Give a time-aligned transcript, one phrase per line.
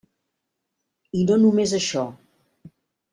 [1.19, 2.07] I no només això.